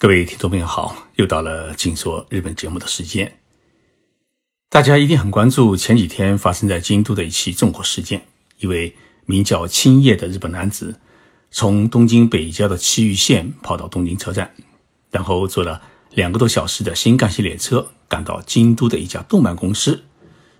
[0.00, 3.38] 各位听众朋友好，又到了静说日本节目的时间。
[4.70, 8.26] 大家一定很关注前几天发生在京都的一起纵火事件，
[8.60, 10.98] 一位名叫青叶的日本男子
[11.50, 14.54] 从东京北郊的埼玉县跑到东京车站，
[15.10, 15.82] 然后坐了
[16.14, 20.02] 两个多小时的新干线列车赶到京都的一家动漫公司，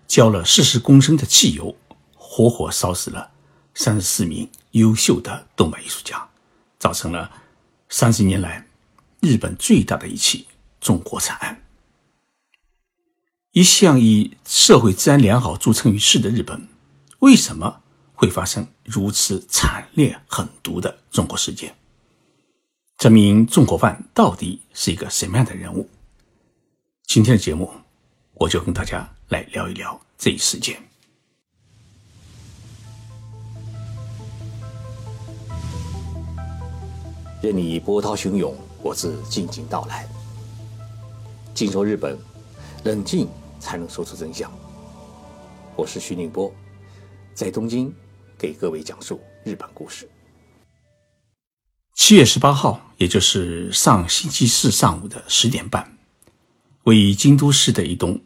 [0.07, 1.75] 浇了四十公升的汽油，
[2.15, 3.31] 活活烧死了
[3.73, 6.29] 三十四名优秀的动漫艺术家，
[6.79, 7.31] 造成了
[7.89, 8.67] 三十年来。
[9.21, 10.47] 日本最大的一起
[10.81, 11.63] 纵火惨案，
[13.53, 16.67] 一向以社会治安良好著称于世的日本，
[17.19, 17.83] 为什么
[18.15, 21.77] 会发生如此惨烈狠毒的纵火事件？
[22.97, 25.87] 这名纵火犯到底是一个什么样的人物？
[27.07, 27.71] 今天的节目，
[28.33, 30.83] 我就跟大家来聊一聊这一事件。
[37.43, 38.57] 任你波涛汹涌。
[38.83, 40.09] 我自静静到来。
[41.55, 42.19] 静说日本，
[42.85, 43.29] 冷静
[43.59, 44.51] 才能说出真相。
[45.77, 46.51] 我是徐宁波，
[47.35, 47.95] 在东京
[48.39, 50.09] 给各位讲述日本故事。
[51.95, 55.99] 七月十八号，也就是上星期四上午的十点半，
[56.85, 58.19] 位于京都市的一栋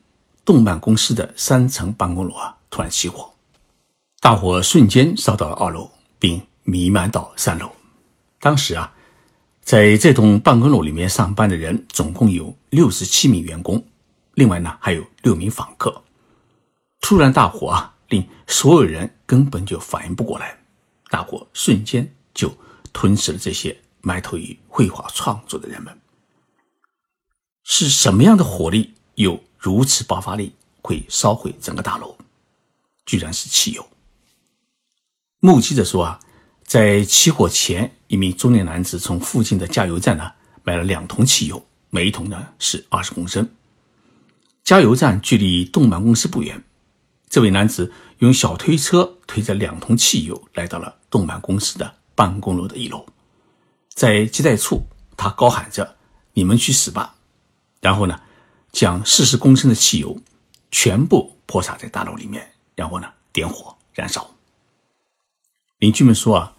[0.45, 3.33] 动漫公司的三层办公楼啊，突然起火，
[4.21, 7.69] 大火瞬间烧到了二楼，并弥漫到三楼。
[8.39, 8.94] 当时啊。
[9.65, 13.83] 在这栋办公楼里面上班的人总共有六十七名员工，
[14.35, 16.05] 另外呢还有六名访客。
[17.01, 20.59] 突然大火啊，令所有人根本就反应不过来，
[21.09, 22.55] 大火瞬间就
[22.93, 25.99] 吞噬了这些埋头于绘画创作的人们。
[27.63, 32.15] 是什么样的火力有如此爆发力，会烧毁整个大楼？
[33.07, 33.87] 居然是汽油。
[35.41, 36.21] 目击者说啊。
[36.67, 40.31] 在起火前，一名中年男子从附近的加油站呢
[40.63, 43.51] 买了两桶汽油，每一桶呢是二十公升。
[44.63, 46.63] 加油站距离动漫公司不远，
[47.29, 53.05] 这位男子用小推车推着两桶汽油来到了动漫公司的办公楼的一楼，
[53.93, 54.87] 在接待处，
[55.17, 55.97] 他高喊着
[56.35, 57.17] ：“你们去死吧！”
[57.83, 58.21] 然后呢，
[58.71, 60.17] 将四十公升的汽油
[60.71, 64.31] 全部泼洒在大楼里面，然后呢点火燃烧。
[65.79, 66.54] 邻居们说啊。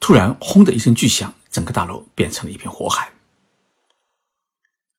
[0.00, 3.12] 突然，轰的一声巨响，整个大楼变成了一片火海。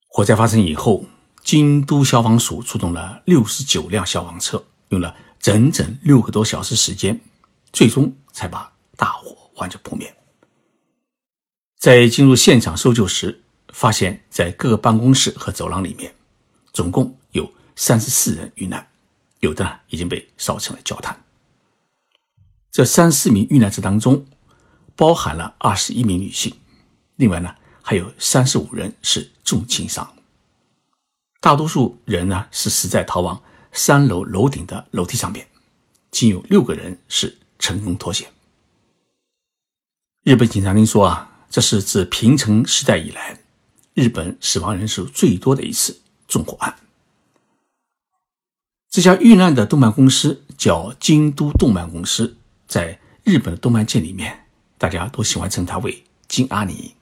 [0.08, 1.06] 火灾发生以后，
[1.44, 7.20] 京都消防署出动了六十九辆消防车，用了整整六个多小时时间，
[7.74, 10.16] 最终才把大火完全扑灭。
[11.80, 13.42] 在进入现场搜救时，
[13.74, 16.14] 发现，在各个办公室和走廊里面，
[16.72, 18.88] 总共有三十四人遇难，
[19.40, 21.20] 有的已经被烧成了焦炭。
[22.72, 24.26] 这三四名遇难者当中，
[24.96, 26.54] 包含了二十一名女性，
[27.16, 30.08] 另外呢还有三十五人是重轻伤，
[31.40, 33.42] 大多数人呢是死在逃亡
[33.72, 35.48] 三楼楼顶的楼梯上面，
[36.12, 38.30] 仅有六个人是成功脱险。
[40.24, 43.40] 日本警察厅说啊，这是自平成时代以来
[43.94, 46.76] 日本死亡人数最多的一次纵火案。
[48.90, 52.38] 这家遇难的动漫公司叫京都动漫公司，
[52.68, 54.41] 在日本的动漫界里面。
[54.82, 56.96] 大家都喜欢称他为金阿尼。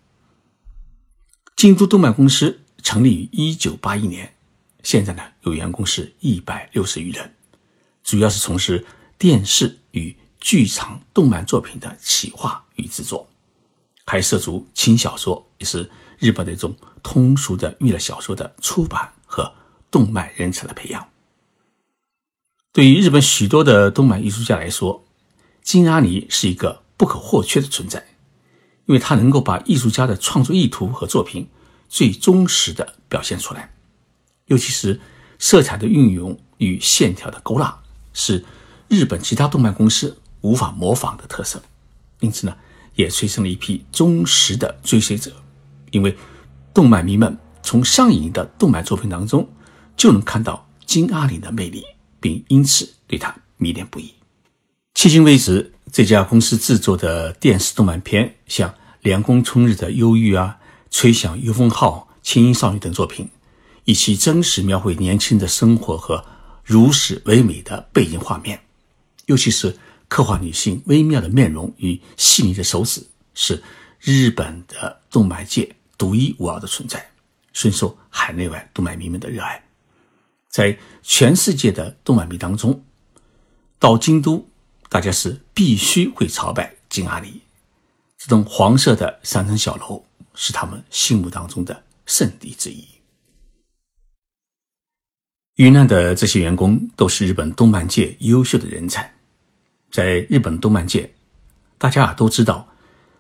[1.56, 4.36] 京都动漫公司成立于一九八一年，
[4.84, 7.34] 现在呢有员工是一百六十余人，
[8.04, 8.86] 主要是从事
[9.18, 13.30] 电视与剧场动漫作品的企划与制作，
[14.06, 19.50] 还涉足轻小说，也是日本的一种通俗的娱乐小说的出版和
[19.90, 21.08] 动漫人才的培养。
[22.74, 25.06] 对于日本许多的动漫艺术家来说，
[25.62, 26.84] 金阿尼是一个。
[27.00, 28.06] 不可或缺的存在，
[28.86, 31.48] 因为它能够把艺术家的创作意图和作品
[31.88, 33.74] 最忠实的表现出来，
[34.48, 35.00] 尤其是
[35.40, 37.74] 色彩的运用与线条的勾勒，
[38.12, 38.44] 是
[38.90, 41.64] 日本其他动漫公司无法模仿的特色。
[42.20, 42.54] 因此呢，
[42.96, 45.32] 也催生了一批忠实的追随者，
[45.92, 46.14] 因为
[46.74, 49.50] 动漫迷们从上映的动漫作品当中
[49.96, 51.86] 就能看到金阿里的魅力，
[52.20, 54.14] 并因此对他迷恋不已。
[54.96, 55.74] 迄今为止。
[55.92, 58.70] 这家公司制作的电视动漫片，像
[59.02, 60.58] 《凉宫春日的忧郁》啊，
[60.96, 63.28] 《吹响幽风号》《轻音少女》等作品，
[63.86, 66.24] 以其真实描绘年轻的生活和
[66.64, 68.60] 如实唯美的背景画面，
[69.26, 69.76] 尤其是
[70.08, 73.64] 刻画女性微妙的面容与细腻的手指，是
[74.00, 77.04] 日本的动漫界独一无二的存在，
[77.52, 79.64] 深受海内外动漫迷们的热爱。
[80.50, 82.84] 在全世界的动漫迷当中，
[83.80, 84.49] 到京都。
[84.90, 87.40] 大家是必须会朝拜金阿里，
[88.18, 90.04] 这栋黄色的三层小楼
[90.34, 92.84] 是他们心目当中的圣地之一。
[95.58, 99.14] 遇难的这些员工都是日本动漫界优秀的人才，
[99.92, 101.14] 在日本动漫界，
[101.78, 102.68] 大家啊都知道，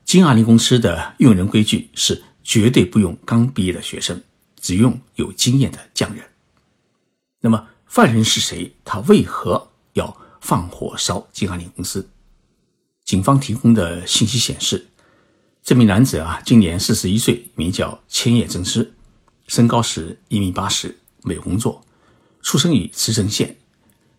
[0.06, 4.19] 金阿里公司的用人规矩是绝对不用刚毕业的学生，
[4.60, 6.24] 只用有经验的匠人。
[7.42, 8.74] 那么犯人是谁？
[8.83, 9.69] 他为何
[10.41, 12.09] 放火烧金阿尼公司？
[13.06, 14.88] 警方提供的信息显示，
[15.63, 18.94] 这名男子啊今年四十一岁，名叫千叶正司，
[19.47, 21.83] 身高是一米八十，没有工作。
[22.41, 23.57] 出生于茨城县，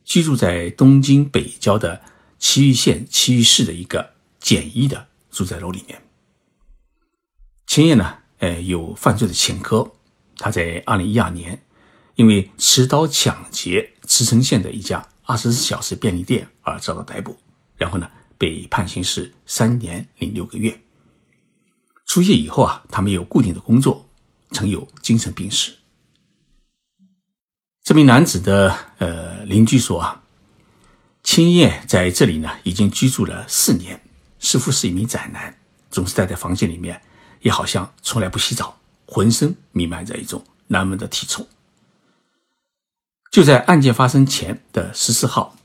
[0.04, 2.02] 居住在东京北郊的
[2.38, 6.02] 埼玉县埼玉市的一个简易的住宅楼里面。
[7.66, 9.92] 千叶呢，呃，有犯罪的前科。
[10.36, 11.62] 他在二零一二年
[12.14, 17.36] 因为持刀抢劫茨城县的一家二十四小时便利店而遭到逮捕，
[17.76, 20.76] 然后呢，被判刑是三年零六个月。
[22.04, 24.10] 出狱以后啊，他没有固定的工作，
[24.50, 25.72] 曾有精神病史。
[27.84, 30.20] 这名男子的呃邻居说啊，
[31.22, 34.02] 青叶在这里呢已经居住了四年，
[34.40, 35.56] 似乎是一名宅男，
[35.92, 37.00] 总是待在房间里面，
[37.42, 38.76] 也好像从来不洗澡，
[39.06, 41.46] 浑身弥漫着一种难闻的体臭。
[43.30, 45.56] 就在案件发生前的十四号，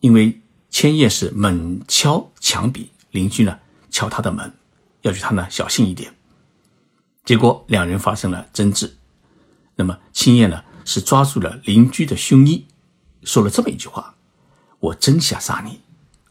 [0.00, 0.40] 因为
[0.70, 3.58] 千叶是猛敲墙壁，邻居呢
[3.90, 4.52] 敲他的门，
[5.02, 6.14] 要求他呢小心一点，
[7.24, 8.96] 结果两人发生了争执，
[9.74, 10.64] 那么青叶呢？
[10.84, 12.66] 是抓住了邻居的胸衣，
[13.22, 14.14] 说了这么一句话
[14.80, 15.82] ：“我真想杀你，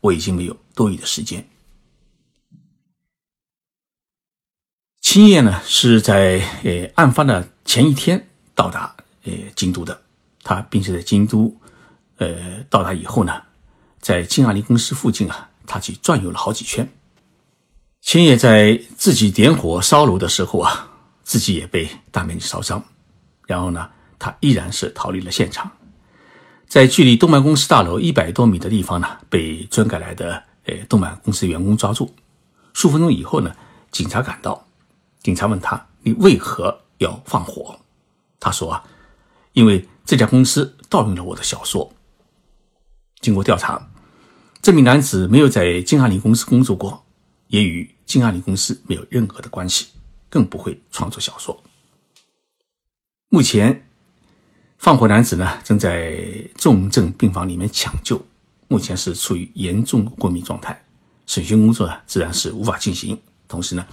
[0.02, 1.48] 我已经没有多余的时间。”
[5.00, 8.96] 青叶呢是在呃案发的前一天到达
[9.26, 10.02] 呃京都的，
[10.48, 11.54] 他并且在京都
[12.18, 13.34] 呃到达以后呢，
[14.00, 16.88] 在金阿里公司附近啊，他去转悠了好几圈。
[18.02, 20.90] 千叶在自己点火烧炉的时候啊，
[21.24, 22.82] 自己也被大面积烧伤，
[23.46, 23.90] 然后呢。
[24.20, 25.72] 他依然是逃离了现场，
[26.68, 32.12] 在距离动漫公司大楼一百多米的地方呢，被专赶来的呃动漫公司员工抓住。
[32.74, 33.56] 数分钟以后呢，
[33.92, 34.66] 警察赶到，
[35.22, 37.78] 警察问他：“你为何要放火？”
[38.42, 38.84] 他说：“啊，
[39.54, 41.94] 因为这家公司盗用了我的小说。”
[43.22, 43.92] 经过调查，
[44.64, 47.06] 这名男子没有在金阿里公司工作过，
[47.48, 49.88] 也与金阿里公司没有任何的关系，
[50.30, 51.62] 更不会创作小说。
[53.30, 53.84] 目前。
[54.80, 56.24] 放火男子呢，正在
[56.56, 58.24] 重症病房里面抢救，
[58.68, 60.80] 目前是处于严重昏迷状态。
[61.26, 63.20] 审讯工作呢，自然是无法进行。
[63.48, 63.84] 同时呢，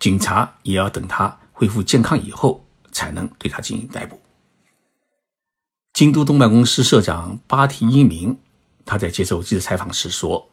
[0.00, 4.20] 警察也要等他恢复健康以后，才能对他进行逮捕。
[5.94, 8.36] 京都动漫公司社长八提英明，
[8.84, 10.50] 他在接受记者采访时说，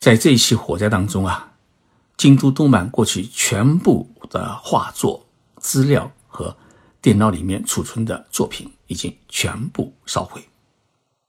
[0.00, 1.52] 在这一起火灾当中啊，
[2.16, 5.26] 京都动漫过去全部的画作、
[5.58, 6.56] 资料和
[7.00, 8.68] 电脑里面储存的作品。
[8.86, 10.46] 已经全部烧毁。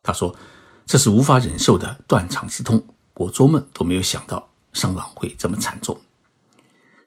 [0.03, 0.35] 他说
[0.85, 5.97] ：“这是无法忍受的断肠之痛，我做梦都没有想到伤亡会这么惨重。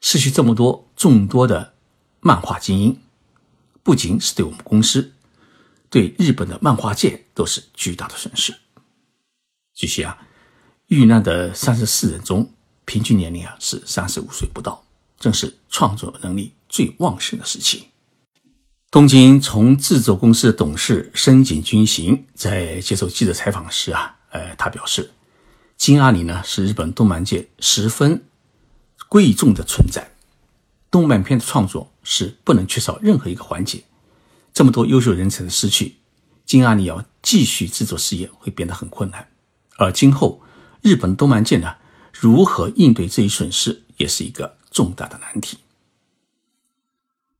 [0.01, 1.73] 失去这么多众多的
[2.19, 2.99] 漫画精英，
[3.83, 5.13] 不仅是对我们公司，
[5.89, 8.53] 对日本的漫画界都是巨大的损失。”
[9.73, 10.17] 据悉啊，
[10.87, 12.51] 遇难的三十四人中，
[12.85, 14.83] 平均年龄啊是三十五岁不到，
[15.19, 17.87] 正是创作能力最旺盛的时期。
[18.91, 25.11] 东京从制作公司的董事深井君行在接受记者采访时啊，呃，他表示，
[25.77, 28.25] 金阿里呢是日本动漫界十分
[29.07, 30.11] 贵重的存在，
[30.89, 33.83] 动漫片的创作是不能缺少任何一个环节。
[34.59, 35.95] 这么多优秀人才的失去，
[36.45, 39.25] 金阿尼要继续制作事业会变得很困难。
[39.77, 40.41] 而今后
[40.81, 41.77] 日本动漫界呢，
[42.11, 45.59] 如何应对这一损失，也是一个重大的难题。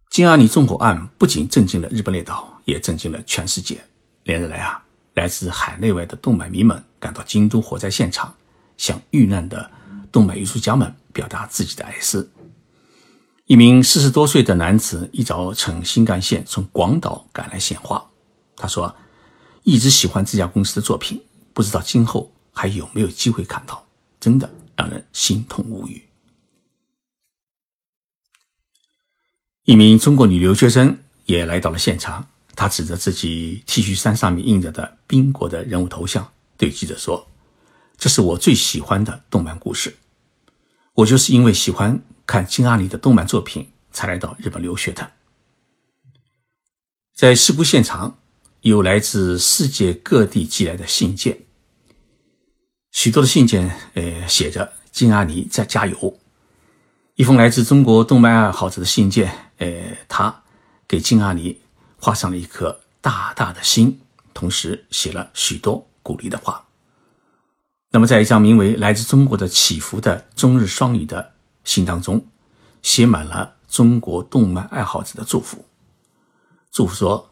[0.09, 3.83] 金阿尼纵火案不仅震惊了日本列岛，也震惊了全世界。
[4.23, 4.81] 连日来啊，
[5.15, 8.33] 来自海内外的动漫迷们赶到京都火灾现场，
[8.77, 9.69] 向遇难的
[10.09, 12.31] 动漫艺术家们表达自己的哀思。
[13.49, 18.07] 一名四十多岁的男子一早乘新干线从广岛赶来献花。
[18.55, 18.95] 他说
[19.65, 21.19] ：“一直喜欢这家公司的作品，
[21.51, 23.83] 不知道今后还有没有机会看到，
[24.19, 26.07] 真的让人心痛无语。”
[29.65, 37.27] 一名中国女留学生也来到了现场，她指着自己 T 恤衫上面印着的宾国的人物头像，对记者说
[37.97, 39.97] ：“这是我最喜欢的动漫故事。
[40.93, 41.99] 我就是因为喜欢
[42.29, 45.13] 看金阿尼的动漫作品，才来到日本留学的。”
[47.17, 48.19] 在事故现场，
[48.61, 51.39] 有来自世界各地寄来的信件，
[52.91, 56.19] 许多的信件，呃，写着“金阿尼在加油”。
[57.17, 59.33] 一封来自中国动漫爱好者的信件。
[59.57, 60.43] 呃，他
[60.87, 61.59] 给金阿尼
[61.99, 63.99] 画上了一颗大大的心，
[64.35, 66.63] 同时写了许多鼓励的话。
[67.89, 71.33] 那么，在一张名为《来自中国的祈福》的中日双语的
[71.69, 72.25] 信当中，
[72.81, 75.63] 写满了中国动漫爱好者的祝福。
[76.71, 77.29] 祝福说：“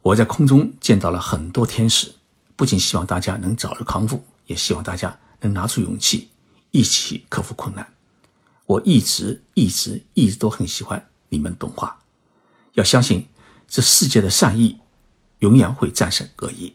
[0.00, 2.14] 我在空中见到了很多天使，
[2.56, 6.30] 不仅希望大家能早日康复，也希望大家能拿出勇气，
[6.70, 7.86] 一起克服困难。
[8.64, 12.00] 我一直、一直、一直都很喜欢你们动画。
[12.72, 13.28] 要相信，
[13.68, 14.78] 这世界的善意
[15.40, 16.74] 永远会战胜恶意。”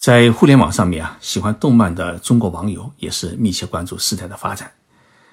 [0.00, 4.72] 在互联网上面啊，喜欢动漫的中国网友也是密切关注事态的发展，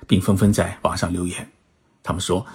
[0.07, 1.51] 并纷纷在网上留言。
[2.01, 2.45] 他们说，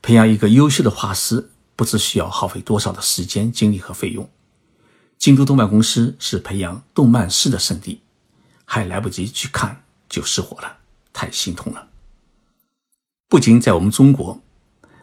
[0.00, 4.30] 培养一个优秀的画师，不知需要耗费多少的时间、精力和费用。
[5.18, 8.00] 京都动漫公司是培养动漫师的圣地，
[8.64, 10.78] 还来不及去看就失火了，
[11.12, 11.88] 太心痛了。
[13.28, 14.40] 不仅在我们中国，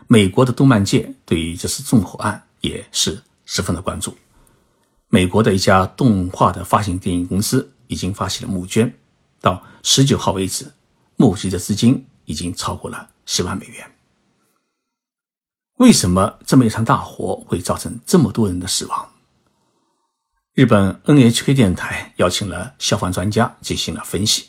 [0.07, 4.15] 美国的动漫界对于这次纵火案也是十分的关注。
[5.07, 8.93] 美国的一家动画的发行电影公司已经发起了募捐，
[9.41, 10.71] 到十九号为止，
[11.21, 13.91] 募集的资金已经超过了十万美元。
[15.75, 19.09] 为什么这么一场大火会造成这么多人的死亡？
[20.53, 24.45] 日本 NHK 电台邀请了消防专家进行了分析。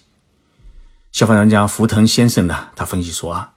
[1.11, 3.55] 消防专家福藤先生呢，他分析说啊，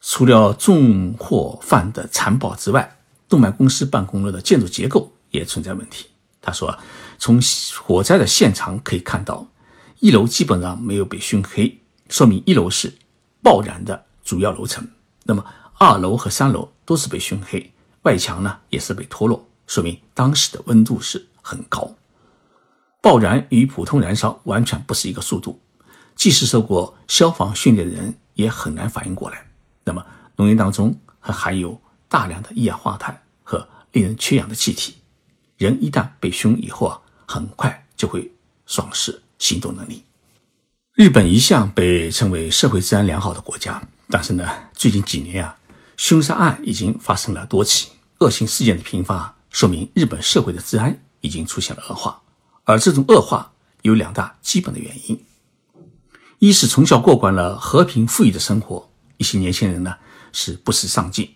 [0.00, 2.96] 除了纵火犯的残暴之外，
[3.28, 6.06] 动漫公司办公楼的建筑结构也存在问题。
[6.40, 6.78] 他说
[7.20, 7.38] ：“从
[7.84, 9.46] 火灾的现场可以看到，
[10.00, 11.78] 一楼基本上没有被熏黑，
[12.08, 12.92] 说明一楼是
[13.42, 14.86] 爆燃的主要楼层。
[15.24, 15.44] 那么
[15.78, 17.72] 二楼和三楼都是被熏黑，
[18.02, 21.94] 外墙呢也是被脱落，说明当时的温度是很高。
[23.00, 25.60] 爆燃与普通燃烧完全不是一个速度，
[26.16, 29.46] 即使受过消防训练的人也很难反应过来。
[29.84, 30.04] 那么
[30.36, 34.94] 浓烟当中还含有大量的一氧化碳和令人缺氧的气体。”
[35.58, 38.32] 人一旦被熏以后啊，很快就会
[38.66, 40.04] 丧失行动能力。
[40.98, 45.56] 日本一向被称为社会治安良好的国家，但是呢，最近几年啊，
[45.96, 52.20] 凶杀案已经发生了多起，恶性事件的频发，说明日本社会的治安已经出现了恶化。
[52.64, 53.52] 而这种恶化
[53.82, 55.24] 有两大基本的原因：
[56.40, 59.94] 一是从小过惯了和平富裕的生活，一些年轻人呢
[60.32, 61.32] 是不思上进，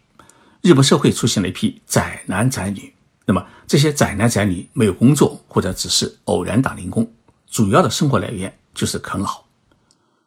[0.60, 2.92] 日本社会出现了一批宅男宅女。
[3.26, 7.08] 那么这些宅男宅女没有工作，或者只是偶然打零工，
[7.48, 9.40] 主要的生活来源就是啃老。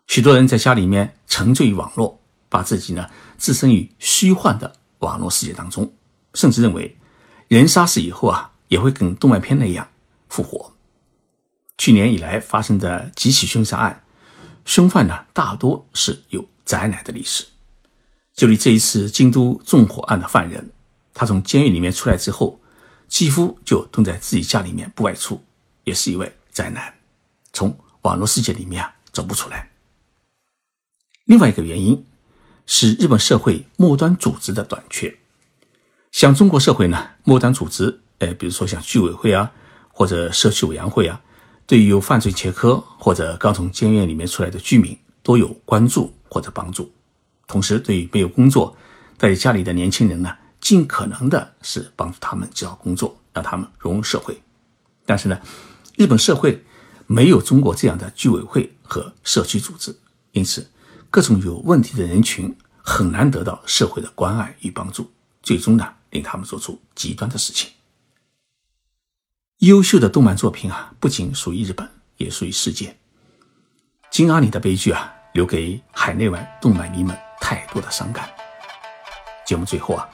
[0.08, 2.20] 许多人在家里面沉醉于网络，
[2.50, 5.94] 把自己呢置身于虚幻的网络世界当中，
[6.34, 6.98] 甚至认为
[7.48, 9.88] 人杀死以后啊也会跟动漫片那样
[10.30, 10.74] 复活。
[11.78, 14.04] 去年以来发生的几起凶杀案，
[14.66, 17.46] 凶犯呢大多是有宅男的历史。
[18.34, 20.72] 就以这一次京都纵火案的犯人，
[21.14, 22.60] 他从监狱里面出来之后。
[23.08, 25.40] 几乎就蹲在自己家里面不外出，
[25.84, 26.92] 也是一位宅男，
[27.54, 29.70] 从网络世界里面啊走不出来。
[31.26, 32.06] 另外一个原因
[32.66, 35.16] 是日本社会末端组织的短缺。
[36.12, 39.52] 像中国社会呢，末端组织，呃，比如说像居委会啊，
[39.90, 41.22] 或者社区委员会啊，
[41.68, 46.92] 对于有犯罪前科或者刚从监狱里面出来的居民都有关注或者帮助。
[47.48, 48.76] 同时，对于没有工作
[49.18, 50.36] 在家里的年轻人呢。
[50.62, 54.42] 尽可能的是帮助他们找到工作，让他们融入社会。
[55.06, 55.40] 但是呢，
[55.96, 56.60] 日本社会
[57.06, 59.96] 没有中国这样的居委会和社区组织，
[60.32, 60.68] 因此
[61.16, 62.54] 各种有问题的人群
[62.84, 65.10] 很难得到社会的关爱与帮助，
[65.42, 67.72] 最终呢，令他们做出极端的事情。
[69.60, 72.98] 优秀的动漫作品啊，不仅属于日本，也属于世界。
[74.12, 78.30] 金阿里的悲剧啊，留给海内外动漫迷们太多的伤感。
[79.46, 80.06] 节目最后啊。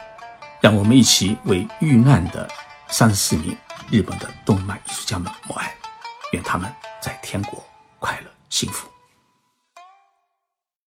[0.62, 2.48] 让我们一起为遇难的
[2.89, 3.58] 三十四名
[3.89, 5.75] 日本的动漫艺术家们默哀，
[6.34, 7.65] 愿他们在天国
[7.98, 8.91] 快乐幸福。